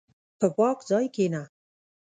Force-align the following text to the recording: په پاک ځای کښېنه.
په 0.39 0.47
پاک 0.57 0.77
ځای 0.89 1.05
کښېنه. 1.15 1.43